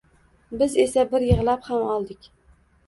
Biz 0.61 0.77
esa 0.85 1.05
bir 1.13 1.27
yig`lab 1.29 1.71
ham 1.71 1.87
oldik 1.99 2.31